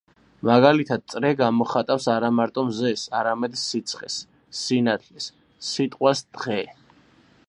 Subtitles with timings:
[0.47, 4.17] მაგალითად წრე გამოხატავს არა მარტო მზეს არამედ სიცხეს,
[4.63, 5.31] სინათლეს,
[5.71, 6.61] სიტყვას „დღე“.